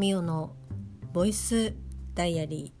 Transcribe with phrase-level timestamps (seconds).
[0.00, 0.56] ミオの
[1.12, 1.74] ボイス
[2.14, 2.72] ダイアリ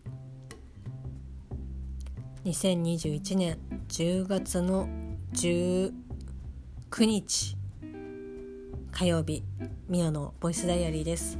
[2.46, 2.50] ー。
[2.50, 3.58] 2021年
[3.88, 4.88] 10月の
[5.34, 5.92] 19
[7.00, 7.58] 日。
[8.90, 9.44] 火曜日
[9.86, 11.38] ミオのボイスダイアリーです。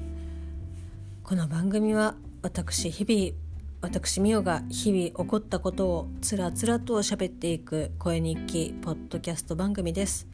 [1.24, 3.38] この番組は私日々
[3.80, 10.28] 私ミオが日々起こったことをつらつらと喋っていく声日記ポッドキャスト番組です。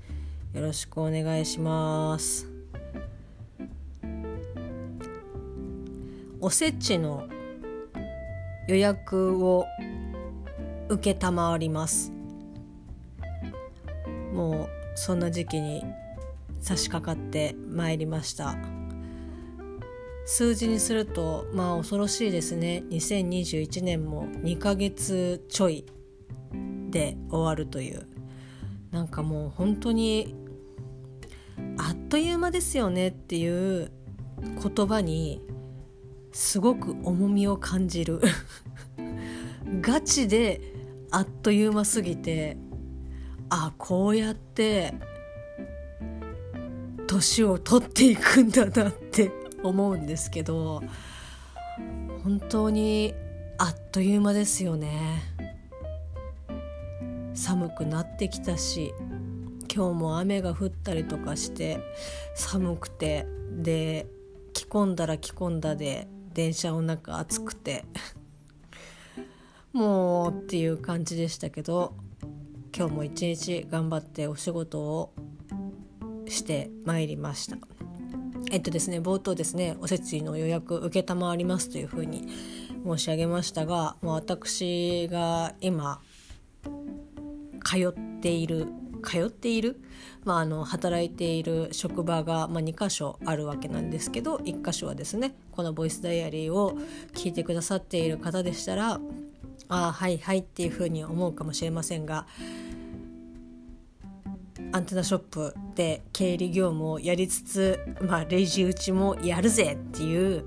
[0.55, 2.56] よろしくお願いします。
[6.47, 7.27] おせちの
[8.69, 9.67] 予約を
[10.89, 12.13] 承ります。
[14.33, 15.83] もうそんな時期に
[16.61, 18.55] 差し掛かってまいりました。
[20.25, 22.85] 数字にするとまあ恐ろしいですね。
[22.91, 25.85] 2021年も2ヶ月ちょい
[26.91, 28.07] で終わるという。
[28.93, 30.37] なんかもう本当に
[31.77, 33.91] あっという間ですよねっていう
[34.63, 35.43] 言葉に
[36.37, 38.21] すごく重みを感じる。
[39.81, 40.61] ガチで
[41.11, 42.59] あっという間すぎて
[43.49, 44.93] あこうやって
[47.07, 49.33] 年を取っていくんだなって
[49.65, 50.83] 思うんですけど
[52.23, 53.15] 本当に
[53.57, 55.23] あっという間ですよね。
[57.33, 58.93] 寒くなってきたし
[59.75, 61.81] 今日も雨が降ったりとかして
[62.35, 64.07] 寒くてで
[64.53, 67.87] 着込んだら着込んだで電車の中暑くて
[69.73, 71.95] もうっていう感じでしたけど
[72.77, 75.15] 今日も一日頑張ってお仕事を
[76.29, 77.57] してまいりました。
[78.51, 82.29] えっとですね冒頭ですねおせちの予約承りますというふうに
[82.85, 86.03] 申し上げましたがもう私が今
[87.65, 88.67] 通っている
[89.03, 89.81] 通っている、
[90.25, 96.77] まあ、あの働いている職場が、まあ、2箇所あるわけなんですけど1箇所はですねこの「ボイスダイアリー」を
[97.15, 99.01] 聞いてくださっている方でしたら
[99.69, 102.27] ああはいはいっていうふうに思うかもしれませんが
[104.73, 110.45] アンテナショップで経理業務をやりつつ、まあ、レジ打ちもやるぜっていう、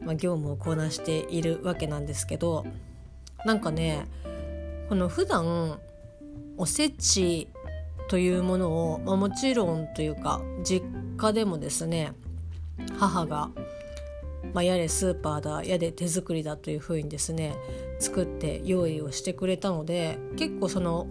[0.00, 2.66] まあ、業務をこなしているわけなんですけど
[3.44, 4.06] なんかね
[4.88, 5.78] この普段
[6.56, 7.48] おせち
[8.08, 10.84] というものを、まあ、もちろんというか実
[11.16, 12.12] 家でもですね
[12.98, 13.50] 母が、
[14.52, 17.56] まあ、やれスーパーだやれ手作りだというふうにですね
[17.98, 21.06] 作って用意をしてくれたので結構その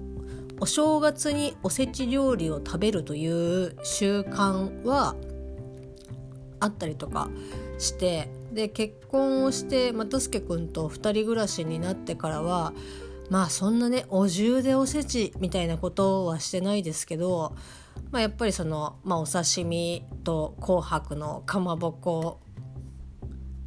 [0.59, 5.15] お正月におせち料理を食べるという習慣は
[6.59, 7.29] あったりとか
[7.77, 12.73] してで結婚をして又助君と2人暮らしになってからは
[13.29, 17.55] まあそんなねお重でおせちみたいなことはしてないですけど、
[18.11, 22.39] まあ、やっぱりその、まあ、お刺身と紅白のかまぼこ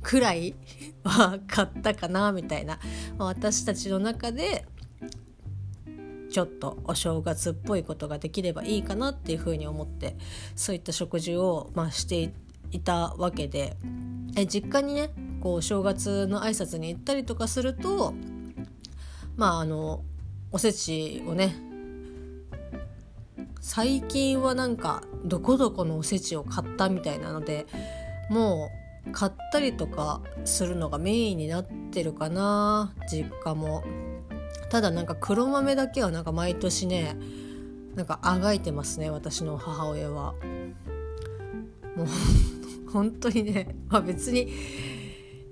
[0.06, 0.55] くらい
[1.03, 2.78] は買ったかなみたいな、
[3.19, 4.65] 私たちの中で
[6.31, 10.16] ちょっとお正月っぽいことができればいいかなっていうふうに思って
[10.55, 12.33] そういった食事を、まあ、して
[12.71, 13.77] いたわけで。
[14.39, 18.12] え実家にねこう正月の挨拶に行ったりとかすると
[19.34, 20.03] まああの
[20.53, 21.56] おせちをね
[23.61, 27.66] 最近はなんかどこどこのおせちを買ったみたいなので
[28.28, 33.84] もう買ったりとかするのがメインになってるかな実家も。
[34.71, 37.16] ただなんか黒豆だけはなんか毎年ね
[37.95, 40.34] なんかあがいてますね私の母親は。
[41.97, 42.06] もう
[42.91, 44.53] 本当にね、まあ、別に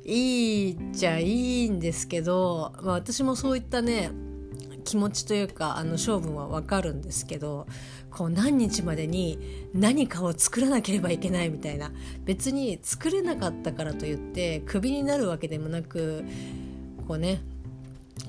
[0.05, 4.11] いいっちゃいいんですけど、まあ、私もそういったね
[4.85, 7.67] 気持ちというかあの勝負は分かるんですけど
[8.11, 11.91] こう何日までに何かを作らなければいけないみたいな
[12.25, 16.25] 別に作れなかったからといってクビになるわけでもなく
[17.09, 17.41] こうね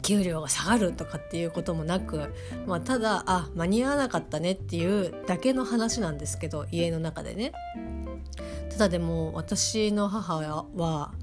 [0.02, 2.34] 給料が下がるとかっていうこともなく、
[2.66, 7.54] まあ、ただあ間に合わなかったねっていうだけの話なんですけど家の中でね。
[8.70, 10.38] ただでも私の母
[10.76, 11.14] は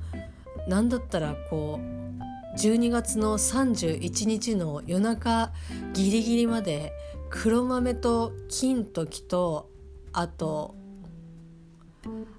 [0.68, 5.52] 何だったらこう12月の31日の夜中
[5.94, 6.92] ギリギリまで
[7.30, 9.70] 黒豆と金時と
[10.12, 10.74] あと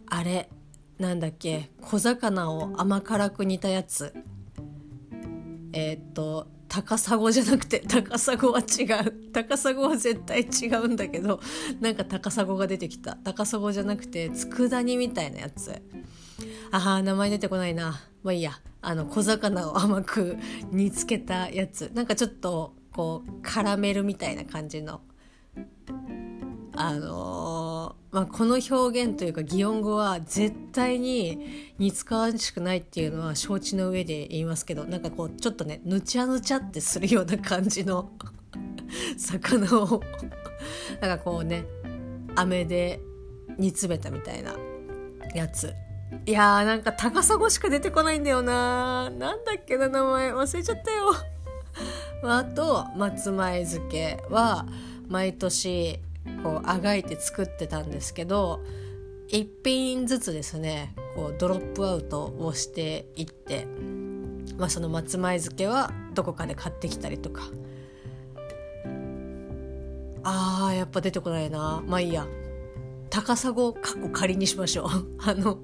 [0.07, 0.49] あれ
[0.99, 4.13] なんだっけ小魚を甘辛く煮たやつ。
[5.73, 9.31] えー、っと高砂じゃなくて高砂は違う。
[9.31, 11.39] 高砂は絶対違うんだけど
[11.81, 13.15] なんか高砂が出てきた。
[13.23, 15.81] 高砂じゃなくて佃煮みたいなやつ。
[16.71, 18.01] あー名前出てこないな。
[18.23, 18.59] まあいいや。
[18.85, 20.37] あの小魚を甘く
[20.71, 21.89] 煮つけたやつ。
[21.93, 25.01] なんかちょっとこうカラメルみたいな感じの。
[26.75, 38.11] あのー、まあ、この表現というか擬音語は絶対に似つかわしくないっていうのは承知の上で言いますけどなんかこうちょっとねぬちゃぬちゃってするような感じの。
[39.17, 40.01] 魚を。
[40.99, 41.65] なんかこうね
[42.35, 42.99] 飴で
[43.57, 44.55] 煮詰めたみたいな
[45.35, 45.73] やつ。
[46.25, 49.09] いやーなんか高砂しか出てこないんだよな。
[49.09, 50.33] なんだっけな名前。
[50.33, 51.13] 忘れちゃったよ。
[52.23, 54.65] あと松前漬けは
[55.09, 55.99] 毎年
[56.43, 58.61] こうあがいて作ってたんですけど
[59.29, 63.67] 1品ずつですねこうドロップアウトをしていって、
[64.57, 67.43] まあ、その松前漬けはどこかで買ってきたりとか。
[70.25, 71.83] あーやっぱ出てこないな。
[71.85, 72.25] まあいいや。
[73.09, 74.87] 高砂かっこ仮にしましょう。
[75.19, 75.59] あの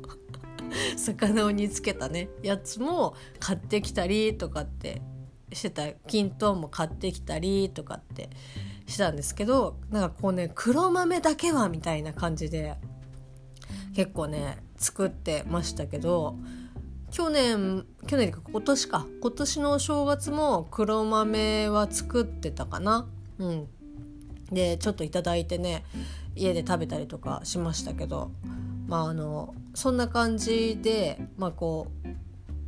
[1.00, 2.30] 魚を煮つけたね。
[2.44, 5.02] やつも買ってきたりとかって
[5.54, 5.92] してた。
[5.92, 8.30] きんとんも買ってきたりとかって
[8.86, 12.76] したんですけどなんかこうね黒豆だけはみたいな感じで
[13.96, 16.36] 結構ね作ってましたけど
[17.12, 19.08] 去年去年か今年か。
[19.22, 23.08] 今年のお正月も黒豆は作ってたかな。
[23.40, 23.68] うん。
[24.52, 25.86] でちょっと頂いてね
[26.36, 28.32] 家で食べたりとかしましたけど
[28.90, 32.08] まああのそんな感じでまあこう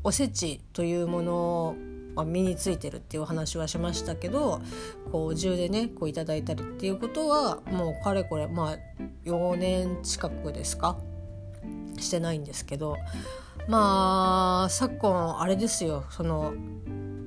[0.04, 1.34] おせちというもの
[1.68, 1.76] を
[2.14, 4.62] まあ、身についてるっていうお話はしましたけど
[5.14, 8.78] こうお重でねこういただいたりっていうことはもうかれこれまあ
[9.24, 10.98] 4年近くですか？
[11.98, 12.98] してないんですけど
[13.70, 16.04] まあ昨今あれですよ。
[16.10, 16.54] その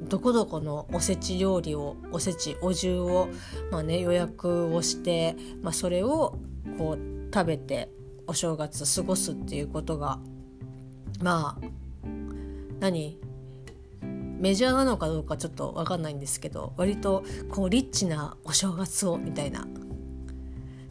[0.08, 3.28] どこどこのおせち料理をおせちお重を、
[3.70, 6.36] まあね、予約をして、まあ、それを
[6.76, 7.88] こう食べて
[8.26, 10.18] お正月過ごすっていうことが
[11.20, 11.66] まあ
[12.80, 13.18] 何？
[14.44, 19.66] メジャーなのかどうかちょっと分かんないんですけど割とこうリッチなお正月をみたいな。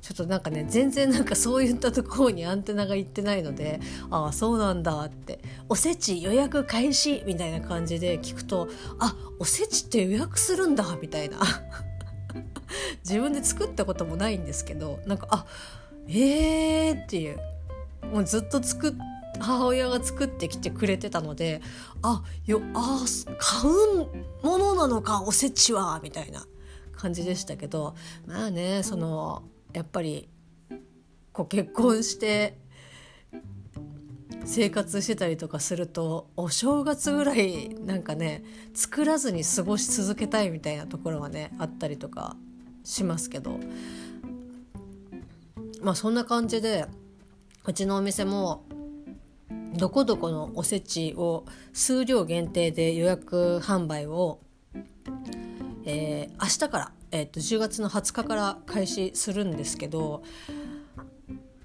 [0.02, 3.80] ちょっとなんかね全然なんかそういったところにアンテナがいってないので
[4.12, 5.40] ああそうなんだって。
[5.70, 8.68] おせち予約開始みたいな感じで聞くと
[9.00, 11.40] あおせちって予約するんだみたいな。
[13.06, 15.46] 自分で作ったこともないんですけどなんかあ
[16.08, 17.40] えーっていう。
[18.12, 18.94] もうずっと作っ
[19.40, 21.62] 母親が作ってきてくれてたので
[22.02, 23.04] あよあ
[23.38, 26.46] 買うものなのかおせちはみたいな
[26.96, 27.96] 感じでしたけど
[28.28, 30.30] まあねそのやっぱり
[31.32, 32.58] こう結婚して
[34.46, 42.36] 生活してたりとかするとお正月ぐらいなんかね作らずに過ごし続けたいみたいなところはねあったりとか
[42.84, 43.60] しますけど。
[45.84, 46.86] まあそんな感じで
[47.66, 48.64] うちのお店も
[49.76, 54.40] どこどこのおせちを数量限定で予約販売を、
[55.86, 60.24] えー、明日から、えーと、10月の20日から開始するんですけど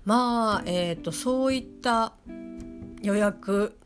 [0.04, 2.14] まあ、えーと、そういった
[3.02, 3.76] 予約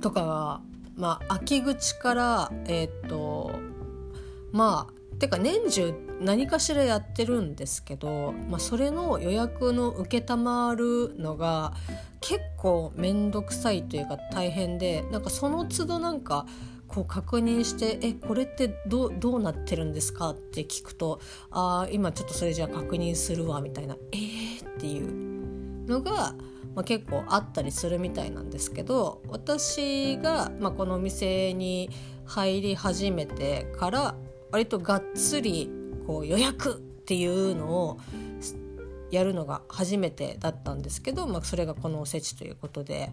[0.00, 0.60] とかが、
[0.96, 3.50] まあ、秋口からえっ、ー、と
[4.52, 11.74] まあてか年中何かしらやってるんですけど、まあ、それの予約の承るのが
[12.20, 16.46] 結構面倒くさいというか大変でなんかその都度なんか
[16.88, 26.34] こう確認して「えこれってどどうなってるんですか?」って聞くと「あ今ちょっとそれじゃあ確認するわ」みたいな「えー?」っていうのが、
[26.74, 31.90] まあ、結構あったりするみたいなんですけど私が、まあ、このお店に
[32.24, 34.14] 入り始めてから
[34.50, 35.68] 割とがっつり
[36.06, 38.00] こう予約っていうのを
[39.10, 43.12] やるのが初めてだったんですけど、まあ、それがこのおせちということで。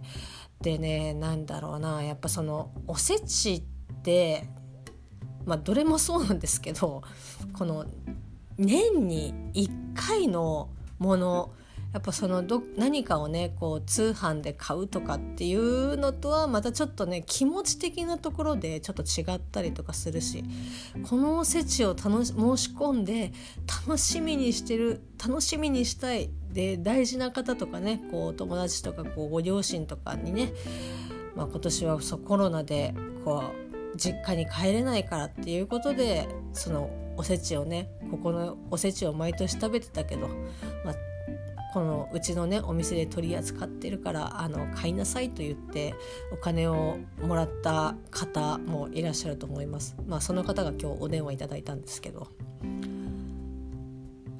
[0.62, 3.62] でね何だろうなやっぱそのおせちっ
[4.03, 4.48] て
[5.45, 7.01] まあどれもそうなんですけど
[7.53, 7.86] この
[8.57, 10.69] 年に1回の
[11.00, 11.51] もの
[11.93, 20.45] やっぱそのど何かをねこう通販で買うとかっていうのとはまたちょっとね気持ち的なところでちょっと違ったりとかするし
[21.10, 23.33] このおせちを楽し申し込んで
[23.88, 30.53] 楽しみにしてる楽しみにしたいで大事な方とかねこう友達とかこうご両親とかにね、
[31.36, 32.93] まあ、今年はそうコロナで
[33.25, 33.43] こ
[33.93, 40.27] う実家に帰れないからっていうことでそのおせちをねここのおせちを毎年食べてたけど、
[40.86, 40.95] まあ、
[41.74, 45.96] このうちのねお店で取り扱ってるからあの買いなさいと言って
[46.32, 49.96] お金をもらった方もいらっしゃると思います。
[50.06, 52.28] まあその方が今日お電話いただいたんですけど。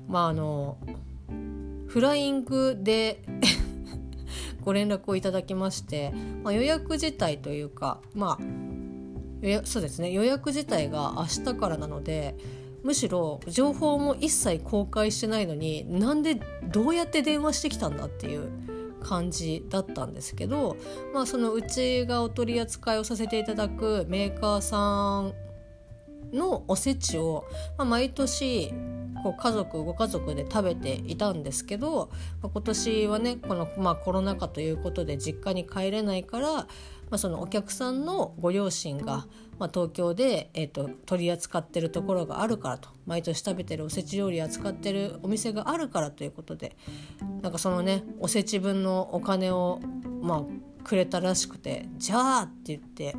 [0.08, 0.78] まああの
[1.88, 3.24] フライングで
[4.62, 12.36] ご連絡をいただきまして、まあ、予約自体というかまあそうですね予約自体が明日からなので
[12.84, 18.50] むしろ情報も一切公開してないのになんでどうやって電話してきたんだっていう
[19.02, 20.78] 感じだったんですけど、
[21.14, 25.34] まあ、そのうちがお取り扱いをさせていただくメーカーさん
[26.36, 27.46] のおせちを、
[27.78, 28.74] まあ、毎年
[29.24, 32.10] こう家族ご家族で食べていたんですけど、
[32.42, 36.68] まあ、今年はねこの、まあ、コロナ禍ということで実家に帰れないから、
[37.12, 39.28] まあ、そのお客さんのご両親が、
[39.60, 42.90] まあ、東京で、えーと、取り扱ってるところがあるからと。
[43.06, 46.78] 毎年食べてるおせち料理扱ってるお店があるからということで。
[47.42, 49.80] なんかそのねおせち分のお金を
[50.22, 53.16] まあくれたらしくて「じゃあ」って言って。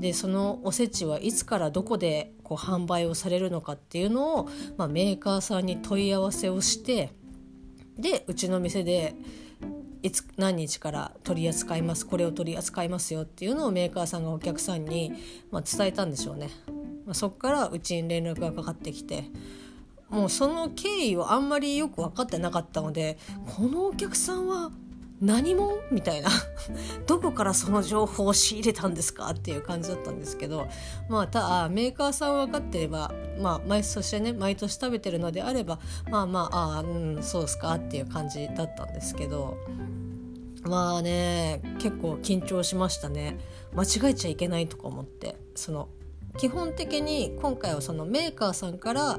[0.00, 7.12] でそのおせちはいつからどこでこう販売をされるのかっていうのを、まあ、メーカーさんに問い合わせをして。
[7.96, 9.14] でうちの店で
[10.04, 15.14] いつ何日から取り扱いますこれを取り扱いますよっていうのをメーカーさんがお客さんに、
[15.50, 16.50] まあ、伝えたんでしょうね。
[17.06, 19.24] まあ、そっからうちに連絡がかかってきて
[20.10, 23.16] もうその経緯をあんまりよく分かってなかったので
[23.56, 24.70] このお客さんは
[25.20, 25.78] 何も？
[25.90, 26.28] みたいな。
[27.06, 29.30] どこからその情報を仕入れたんですか？
[29.30, 30.66] っていう感じだったんですけど。
[31.08, 35.78] まあただメーカーさん分かってればまあ毎そしてね毎年食べてるのであれば
[36.10, 37.74] まあまあああうんそうですか？
[37.74, 39.56] っていう感じだったんですけど。
[40.66, 43.38] まあね結構緊張しましたね。
[43.74, 45.36] 間違えちゃいけないとか思って。
[45.54, 45.88] その
[46.36, 49.18] 基本的に今回はそのメーカーさんから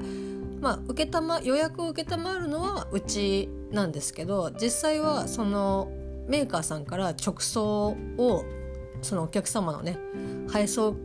[0.65, 2.03] まあ、受けたま予約を承
[2.39, 5.91] るのはうちなんですけど実際はその
[6.27, 8.43] メーカーさんから直送を
[9.03, 10.00] そのお客様のね
[10.50, 10.95] 配送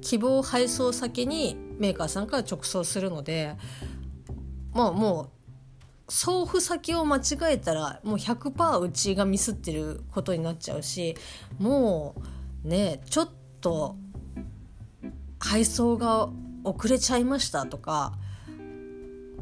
[0.00, 3.54] 希望配送先にメーカーさんから直送するので
[4.72, 5.30] まあも
[6.08, 7.22] う送付先を間違
[7.52, 11.16] えたらもう100%うちがミスってることになっちゃうし
[11.60, 12.16] も
[12.64, 13.28] うねちょっ
[13.60, 13.94] と
[15.38, 16.28] 配送が
[16.64, 18.18] 遅れちゃいましたとか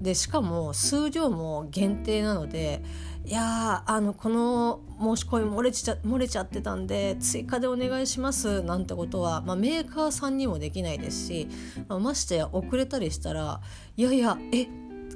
[0.01, 2.83] でしかも数量も限定なので
[3.25, 11.49] いやあのこの申し込み漏れちゃ漏れちゃってたんで追加でお願いしますなんてことは、まあ、メーカーさんにもできないですし、
[11.89, 13.61] まあ、ましてや遅れたりしたら
[13.97, 14.67] いやいやえ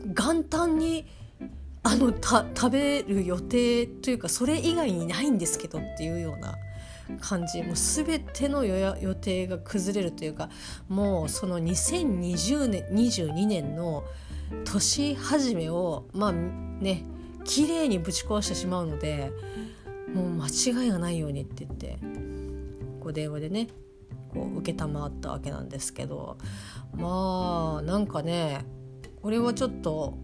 [0.07, 1.07] 元旦に
[1.83, 6.57] あのた食べる予定というかそれ以外にないんですけどっていうような
[7.21, 7.62] 感じ。
[7.62, 10.49] もう全ての予定が崩れるというか
[10.88, 14.05] もうその2020年22年の
[14.64, 17.04] 年始めをまあね
[17.44, 19.30] 綺麗にぶち壊してしまうので
[20.14, 21.98] もう間違いがないようにって言って
[23.00, 23.68] こう電話でね
[24.32, 26.38] こう承ったわけなんですけど
[26.96, 28.64] まあなんかね
[29.22, 30.18] これはちょっと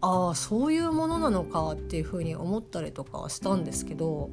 [0.00, 4.30] ああそういうものなのかっていうふうに思ったりとかはしたんですけど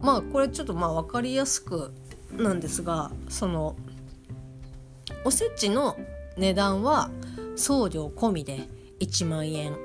[0.00, 1.94] まあこれちょっとまあ分かりやすく
[2.32, 3.76] なんですがその
[5.24, 5.96] おせちの
[6.36, 7.10] 値段は
[7.56, 8.68] 送料込みで
[9.00, 9.76] 1万円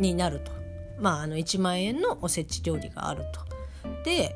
[0.00, 0.52] になると
[1.00, 3.40] まああの1万円のおせち料理があると。
[4.04, 4.34] で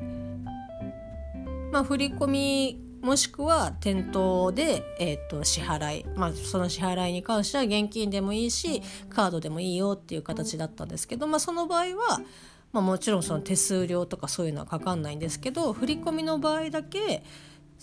[1.71, 12.21] まあ振り込みもしくは店頭で、えーと、支払い、まあ、その支払いに関しては現金でもいいしカードでもいいよっていう形だったんですけど、まあ、その場合は、
[12.71, 17.25] まあ、もちろんその手数料とかそういうのはかかんないんですけど振り込みの場合だけ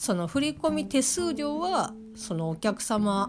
[0.01, 3.29] その振込手数料はそのお客様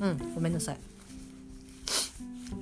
[0.00, 0.78] うんごめんなさい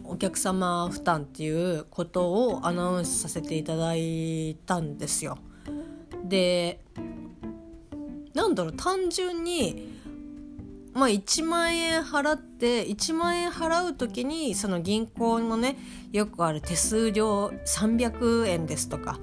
[0.04, 5.38] お客様負担っていうことをアナウンスさせていただいたんですよ。
[6.22, 6.80] で
[8.34, 9.99] なんだろう単純に
[11.00, 15.78] まあ、1万円払って1万円払う時にその銀行のね
[16.12, 19.18] よくある手数料300円ですとか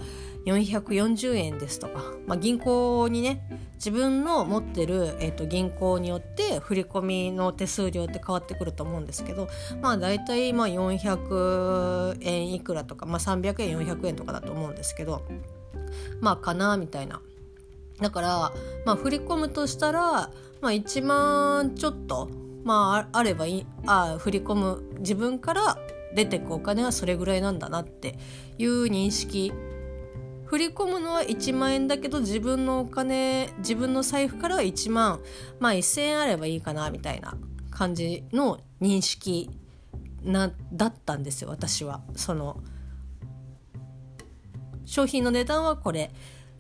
[0.48, 9.48] 440円ですとか、まあ、銀行にね自分の持ってる、えー、と銀行によって振り込みの手数料って変わってくると思うんですけど
[9.80, 15.22] まあ大体まあ400円いくらとか、まあ、300円400円とかだと思うんですけど
[16.22, 17.22] まあかなみたいな。
[18.00, 18.52] だから、
[18.86, 20.30] まあ、振り込むとしたら
[20.62, 22.30] まあ、1万ちょっと、
[22.64, 25.78] まあ、あればいいあ振り込む自分から
[26.16, 28.18] 出てくお金はそれぐらいなんだなって
[28.58, 29.54] いう認識
[30.46, 35.20] 振り込むのは1万円だけど自分のお金自分の財布からは1万
[35.60, 37.36] まあ1,000円あればいいかなみたいな
[37.70, 39.50] 感じの認識
[40.24, 42.02] なだったんですよ私は。
[42.16, 42.62] その
[44.86, 46.12] 商品の値段はこれ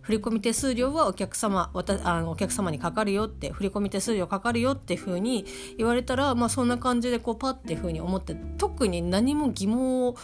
[0.08, 5.46] 振込手数料はお客様あのお客様にかかるよって振込手数料かかるよっていうふうに
[5.78, 10.16] 言われたら、まあ、そんな感じでこうパッていうふうに思って特に何も疑問を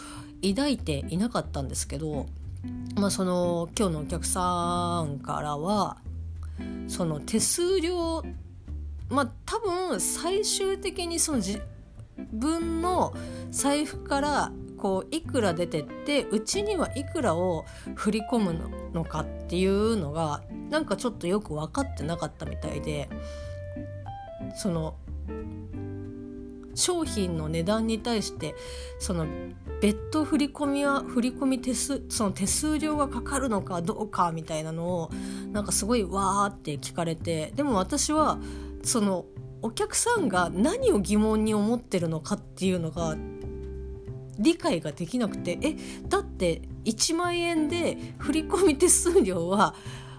[0.41, 2.27] 抱いていなかったんですけど、
[2.95, 5.97] まあ、その今日のお客さんからは
[6.87, 8.23] その手数料
[9.09, 11.61] まあ多分最終的にその自
[12.31, 13.13] 分の
[13.51, 14.51] 財布から
[14.83, 17.63] こういくら出てってうちにはいくらを
[17.95, 18.53] 振り込む
[18.91, 23.07] のかっていうのがなんかちょっとよく分かってなかったみたいで
[24.57, 24.95] その
[26.75, 28.55] 商品の値段に対して
[28.99, 29.25] その
[29.79, 35.11] 別途振り込みは振り込み手数その手数料がかかるのかどうかみたいなのを
[35.53, 38.37] なんかすごいわーって聞かれてでも私は
[38.83, 39.23] その
[39.61, 43.15] お客さんが何を疑問に思ってるのかっていうのが
[44.39, 45.75] 理解ができなくてえ
[46.09, 49.75] だって1万円で振込手数料は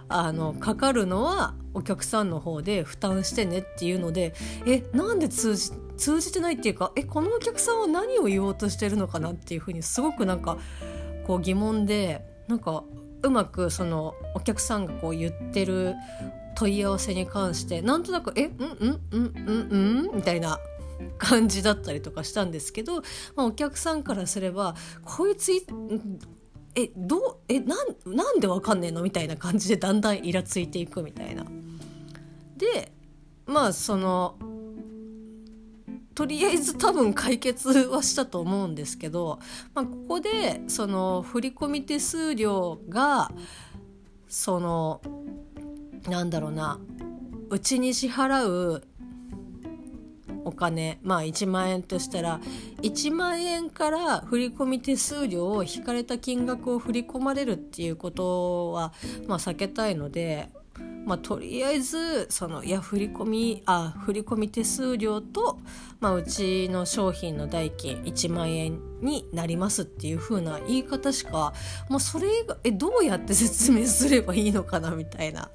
[0.09, 4.35] あのかかるのはお客さんの方で負担してねっていうので
[4.67, 10.59] えなんで通じ通じてないっていうかえこのお客さんは何を言おうとしてるのかなっていうふうにすごくなんか
[11.27, 12.85] こう疑問でなんか
[13.23, 15.95] うまくそのお客さんがこう言ってる
[16.57, 20.59] 問い合わせに関してなんとなく「えうんうんうんうんうん?」みたいな
[21.19, 23.03] 感じだったりとかしたんですけど、
[23.37, 24.75] まあ、お客さんからすれば
[25.05, 25.53] こいつ
[26.75, 31.45] えどうえなんなんでわかんねえのみたいな感じでだんだんイラついていくみたいな。
[32.57, 32.93] で
[33.47, 34.37] まあその
[36.15, 39.41] とりあえず多分解決はしたと思うんですけど、
[39.75, 43.33] まあ、ここでその振込手数料が
[44.29, 45.01] その
[46.09, 46.79] なんだろうな
[47.51, 48.87] うちに支払う
[50.45, 52.41] お金まあ1万円としたら
[52.83, 58.93] 1万円から振込手数料を引かれた金額を振り込まれるっていうことは、
[59.27, 60.51] まあ、避けたいので、
[61.07, 65.59] まあ、とりあえずそのいや振込あ振込手数料と、
[66.01, 71.53] まあ、うちの商品の代金1万円になりますっていう風な言い方しか
[71.89, 72.29] もうそれ
[72.65, 75.51] えどうやって説明すればいいのかなみたいな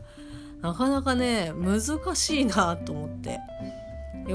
[0.61, 1.81] なかなかね難
[2.15, 3.39] しいなと思って。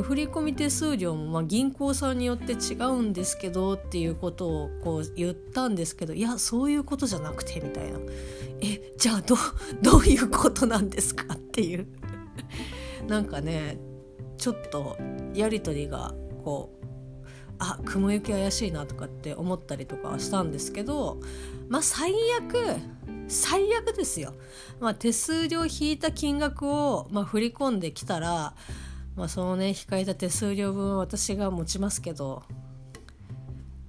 [0.02, 7.98] 振込手数料もまあ銀行さんによって違うんですけどっていうことをこう言ったんですけどいやそういうことじゃなくてみたいな。
[8.60, 9.36] えじゃあど
[9.82, 11.86] どういうことなんですかっていう。
[13.06, 13.78] なんかね
[14.38, 14.96] ちょっと
[15.34, 16.84] やり取りがこう
[17.58, 21.20] あ雲行き怪しいなとかって思ったりとかはしたんですけど
[21.68, 22.76] まあ最悪
[23.28, 24.34] 最悪ですよ、
[24.80, 28.54] まあ、手数料引いた金額を、まあ、振り込んできたら
[29.16, 32.42] まあそのね控えた手数料分は私が持ちますけど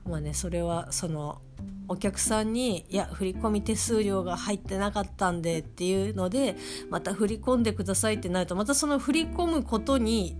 [0.07, 1.41] まあねそれはその
[1.87, 6.55] お客さんに「いや振込手数料が入ってなかったんで」っていうので
[6.89, 10.35] また振り込んでくださいってなるとまたその振り込むことに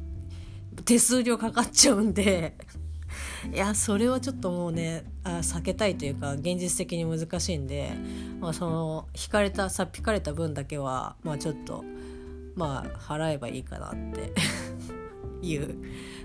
[0.85, 2.55] 手数料かかっちゃうんで
[3.53, 7.93] いやそれはちょっともうねあ避けたいというか現実的に難しいんで、
[8.39, 11.83] まあ、その引かれたさっ引かれた分だけはまあちょっと
[12.55, 14.33] まあ払えばいいかなって。
[15.45, 15.77] いう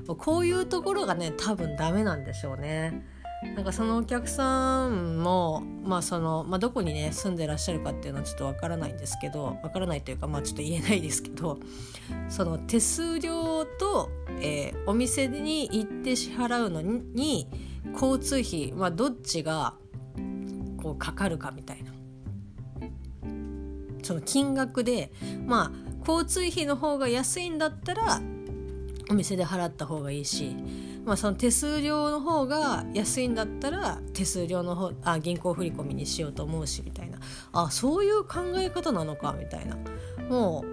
[0.07, 3.05] こういうところがね多分ダメなんでしょうね。
[3.43, 11.59] なんかそのお客さんも、まあそのまあ、どこにね住んでらっしゃるかっていうのはちょっとわからないんですけどわからないというかまあちょっと言えないですけど
[12.29, 14.11] その手数料と、
[14.43, 17.49] えー、お店に行って支払うのに
[17.95, 19.75] 交通費、まあ、どっちが
[20.83, 21.93] こうかかるかみたいな
[24.03, 25.13] その金額で
[25.47, 28.21] まあ交通費の方が安いんだったら
[29.11, 30.57] お店で払った方がいいし、
[31.05, 37.19] まあ、その手数料の方が安いんだったら手数料の方あ銀行振り込みにしようと思うしみたいな。
[37.53, 39.77] あそういう考え方なのかみたいな。
[40.29, 40.65] も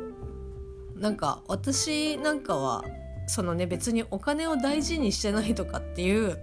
[0.96, 2.84] うなんか私なんかは
[3.28, 6.38] そのね別にお金を大事にしてないとかっていう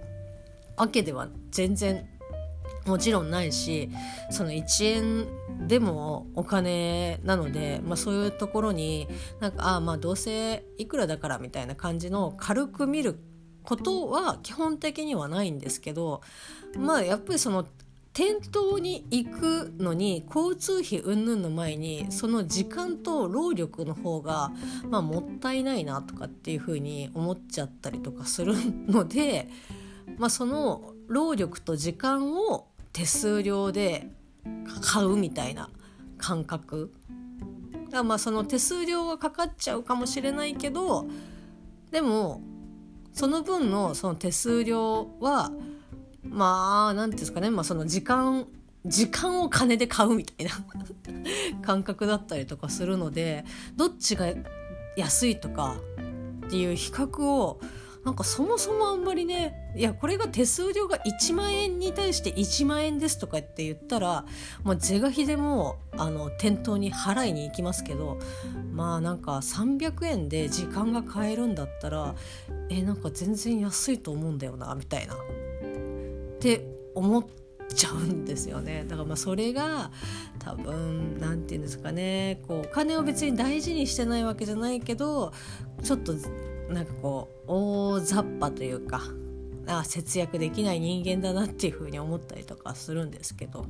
[0.75, 2.07] わけでは全然
[2.85, 3.89] もちろんないし
[4.29, 9.07] その1円でもお金なので、まあ、そういうところに
[9.39, 13.19] なんかああまあどうせいくらだからみたいな感じの軽く見る
[13.63, 16.21] ことは基本的にはないんですけど
[16.77, 17.65] まあやっぱりその
[18.13, 24.53] 店頭に行くのに交通費云々の前にその時間と労力の方が、
[24.89, 28.53] まあ、もったいないなとかっていうふうに思っちゃったりとかする
[28.87, 29.49] ので、
[30.17, 34.07] まあ、その労力と時間を手数料で
[34.81, 35.69] 買うみたいな
[36.17, 36.93] 感覚。
[37.89, 41.05] だまあその手数料はかかっちゃうかもしれないけど
[41.91, 42.41] でも
[43.13, 45.51] その分のその手数料は
[46.23, 48.47] まあ何て言うんですかね、まあ、その時間
[48.85, 50.51] 時間を金で買うみたいな
[51.61, 54.33] 感覚だったりとかするのでどっちが
[54.95, 55.77] 安いとか
[56.45, 57.59] っていう比較を
[58.05, 64.25] なんかそもそもあんまりねいやこれが手数料が1万円に対して1万円ですとかって言ったら、
[64.63, 68.19] まあ、是が非でもあの店頭に払いに行きますけど
[68.71, 72.13] まあなんか300円で時間が買えるんだったら
[72.69, 75.15] えなんか全然安いと思うんだよなみたいな。
[75.15, 75.17] っ
[76.39, 76.63] て
[76.93, 77.25] 思っ
[77.73, 78.85] ちゃうんですよね。
[78.87, 79.89] だからまあそれが
[80.37, 85.33] 多分何て言うんですかねこうお金を別に大事にしてないわけじゃないけど
[85.83, 86.13] ちょっと
[86.69, 89.01] なんかこう大雑把というか
[89.67, 93.65] あ節約できない人間だなっていうふうに思ったりとかするんですけど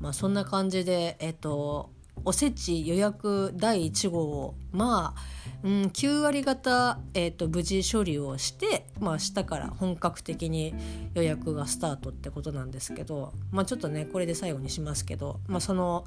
[0.00, 1.90] まあそんな感じでえっと
[2.24, 5.20] おせち予約第1号をまあ、
[5.62, 10.74] うん、9割方、えーと、無事処理をして、まあ、明日から本格的に
[11.14, 16.06] 予約がスタートってことなんですけど、まあ、ちょっとねこれで最後にしますけど、まあ、その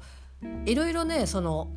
[0.64, 1.68] いろいろねその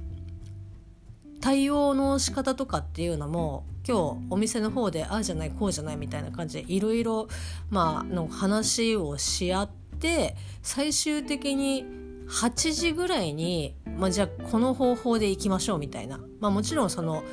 [1.42, 7.28] 対応の仕方とかっていうのも今日お店の方でああじゃないこうじゃないみたいな感じでいろいろ
[7.70, 11.86] まあの話をし合って最終的に
[12.30, 17.24] 8時ぐらいに、まあ、じゃあこの方法でいきましょうみたいな、まあ、もちろんその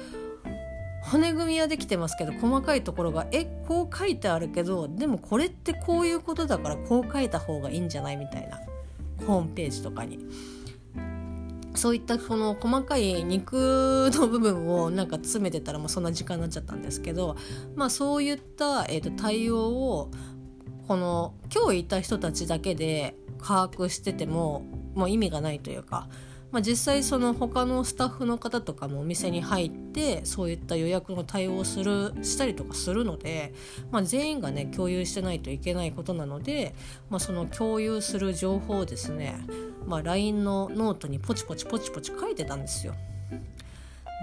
[1.03, 8.59] 骨組みはできてますけど細かいところがえこう書いてあるけどでもこれってこういうことだからこう書いた方がいいんじゃないみたいな
[9.27, 10.18] ホームページとかに。
[11.79, 17.37] そういったこの細かい肉の部分をなんか詰めてたらもうそんな時間になっちゃったんですけど、
[17.77, 20.11] まあ、そういった、えー、と対応を
[20.88, 24.64] この今日いた人たちだけで把握してても
[24.95, 26.09] もう意味がないというか、
[26.51, 33.53] まあ、実際その他のスタッフの方とかもお店に入ってそういった予約の対応をするしたりとかするので、
[33.91, 36.75] まあ、全員がね共有してないといけないことなので、
[37.11, 39.39] まあ、その共有する情報をですね
[39.89, 42.95] まあ、LINE のノートにポチポチポチポチ書いてたんですよ。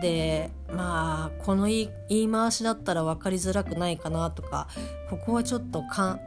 [0.02, 4.68] でまあこの言い回しだったら分かりづらくないかなとか
[5.10, 6.20] ここはちょっとか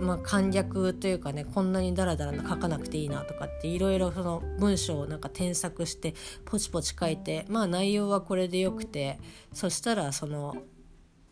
[0.00, 9.18] まあ、簡略というかねこんなにダラダラ書かなくていいなとかっていろいろその文章をなんか添削してポチポチ書いてまあ内容はこれでよくて
[9.52, 10.56] そしたらその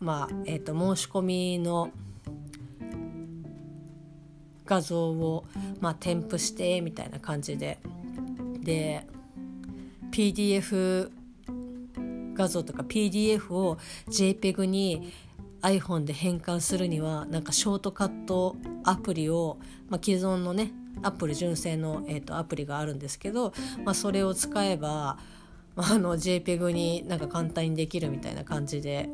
[0.00, 1.90] まあえー、と申し込みの
[4.64, 5.44] 画像を、
[5.80, 7.78] まあ、添付してみたいな感じで。
[8.62, 9.04] で
[10.12, 11.10] PDF
[12.34, 15.12] 画像とか PDF を JPEG に
[15.62, 20.72] iPhone で変換するにはなんかショートカットアプリを、まあ、既存のね
[21.02, 23.52] アップル純正の、えーと、アプリがあるんですけど、
[23.84, 25.18] まあ、それを使えば
[25.76, 29.08] あの JPEG になんか簡単にできるみたいな感じで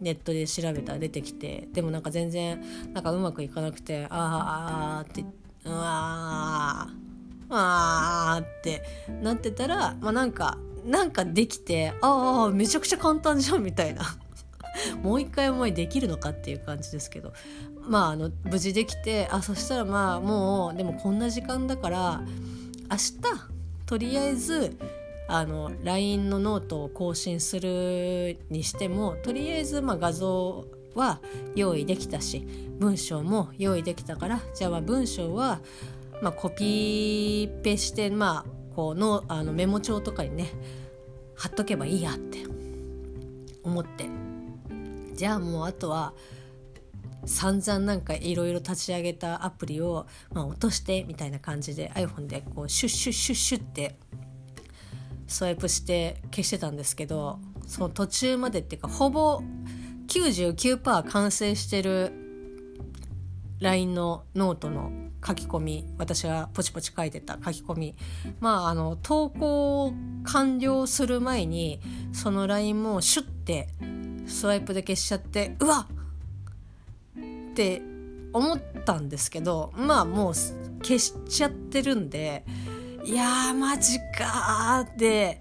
[0.00, 5.24] ネットで調べたら出てきてでもなんか全然なんかうまくいかなくてあーあーって
[5.64, 7.10] うわー
[7.50, 8.82] あーって
[9.22, 14.02] なってたらまあなんかなんかできてああめちゃくちゃ簡単じゃんみたいな。
[15.02, 17.32] もう一回思いできるのかっていう感じですけど。
[17.88, 22.22] まああの無事できてあそしたらまあもうでもこんな時間だから
[22.90, 23.12] 明日
[23.86, 24.76] とりあえず
[25.28, 31.20] あの LINE のノートを更新するにしてもとりあえずまあ画像は
[31.54, 32.46] 用意できたし
[32.78, 35.60] 文章も用意できたからじゃあまあ文章は
[36.20, 40.50] まあコピペしてまあこうのあのメモ帳とかにね
[41.36, 42.38] 貼っとけばいいやって
[43.62, 44.19] 思って
[45.20, 46.14] じゃあもうあとは
[47.26, 53.98] 散々なんかいろいろ立ち上げたアプリを、まあ、落としてみたいな感じで iPhone でこうシュッシュッシュッシュッって
[55.26, 59.42] スワイプして消してたんですけどその途中までっていうかほぼ
[60.06, 62.14] 99%完成してる
[63.58, 64.90] LINE のノートの
[65.22, 67.94] 書き込み私がポチポチ書いてた書き込み
[68.40, 69.92] まああの投稿
[70.24, 71.82] 完了する前に
[72.14, 73.68] その LINE もシュッて
[74.30, 76.00] スワイプで消しちゃってうわっ！
[77.50, 77.82] って
[78.32, 80.34] 思ったんですけどまあもう
[80.82, 82.44] 消しちゃってるんで
[83.04, 85.40] いやーマジかーって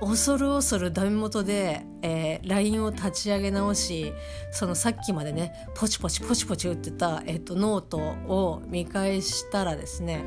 [0.00, 4.12] 恐る恐るダメ元で、えー、LINE を立ち上げ直し
[4.50, 10.24] そのさっきまでねポチポチポチポチ打ってた、えーと、ノートを見返したらですね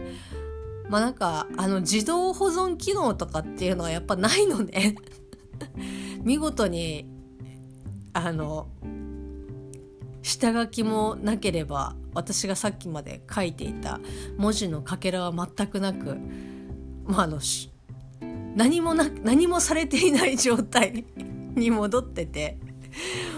[0.90, 4.96] まあなんかあの自動保存機能とかっていうのはやっぱないので
[6.24, 7.13] 見事に
[8.14, 8.68] あの
[10.22, 14.00] 下書きもなければ私がさっきまで書いていた
[14.38, 16.18] 文字のかけらは全くなく、
[17.06, 17.40] まあ、あの
[18.56, 21.06] 何もな何もされていない状態
[21.56, 22.58] に 戻ってて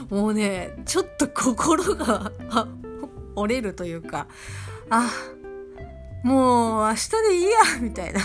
[0.09, 2.31] もうねちょっと心が
[3.35, 4.27] 折れるというか
[4.89, 5.09] あ
[6.23, 7.49] もう明日でいいや
[7.81, 8.21] みたいな。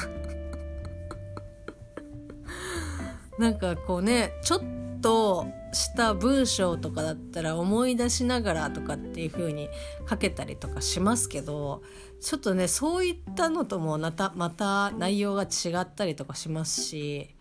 [3.38, 4.60] なんかこうねちょっ
[5.00, 9.68] とした文章とかだったら思い出しながらとかっていう風に
[10.08, 11.82] 書けたりとかしますけど
[12.20, 17.34] ちょっとねそういったのともまたまた内容が違ったりとかしますし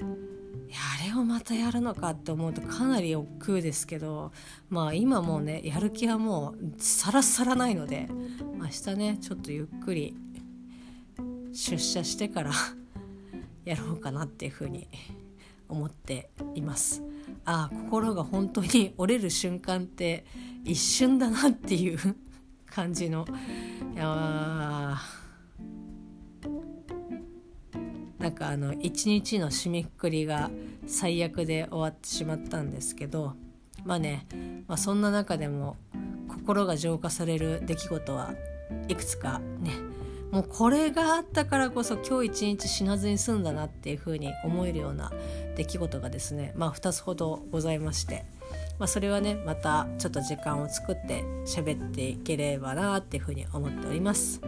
[0.00, 4.32] あれをまたやるのかって思うとかなり億劫ですけど
[4.70, 8.08] まあ今もうねやる気はもうさらさらないので
[8.58, 10.16] 明日ねちょっとゆっくり
[11.52, 12.50] 出社してから
[13.64, 14.88] やろうかなっていうふうに
[15.68, 17.02] 思っています。
[17.44, 20.24] ああ心が本当に折れる瞬間って
[20.64, 21.98] 一瞬だなっていう
[22.66, 23.26] 感じの。
[23.94, 24.98] いや
[28.18, 30.50] なんかあの一日の締めくくりが
[30.86, 33.34] 最悪で終わってしまったんですけど
[33.84, 34.26] まあね、
[34.66, 35.76] まあ、そんな中でも
[36.28, 38.34] 心が浄化される出来事は
[38.88, 39.72] いくつかね
[40.34, 45.12] もうこれがあったからこそ今日一日死なずに済んだなっていうふうに思えるような
[45.56, 48.24] 出来事がですねまあ2つほどございまして、
[48.80, 54.40] まあ、それはねまたちょっと時間を作って喋っていければなっていうふうに思っております。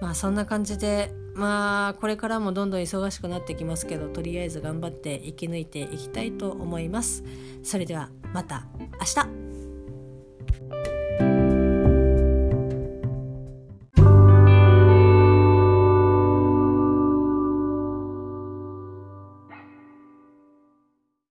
[0.00, 7.22] まあそんな感じでまあこれからもどんどん忙しくなってきますけどとりあえず頑張って生き抜いていきたいと思います。
[7.62, 8.66] それではまた
[8.98, 9.39] 明日